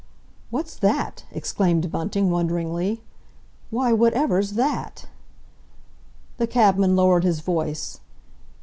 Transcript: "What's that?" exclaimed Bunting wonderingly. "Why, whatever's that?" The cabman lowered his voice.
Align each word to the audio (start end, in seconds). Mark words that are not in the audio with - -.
"What's 0.49 0.75
that?" 0.77 1.25
exclaimed 1.29 1.91
Bunting 1.91 2.31
wonderingly. 2.31 3.03
"Why, 3.69 3.93
whatever's 3.93 4.53
that?" 4.53 5.05
The 6.37 6.47
cabman 6.47 6.95
lowered 6.95 7.23
his 7.23 7.41
voice. 7.41 7.99